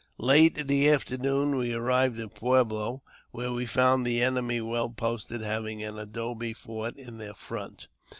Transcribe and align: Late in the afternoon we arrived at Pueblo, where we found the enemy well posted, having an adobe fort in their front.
Late 0.17 0.57
in 0.57 0.65
the 0.65 0.89
afternoon 0.89 1.55
we 1.57 1.75
arrived 1.75 2.17
at 2.17 2.33
Pueblo, 2.33 3.03
where 3.29 3.53
we 3.53 3.67
found 3.67 4.03
the 4.03 4.19
enemy 4.19 4.59
well 4.59 4.89
posted, 4.89 5.41
having 5.41 5.83
an 5.83 5.99
adobe 5.99 6.53
fort 6.53 6.97
in 6.97 7.19
their 7.19 7.35
front. 7.35 7.87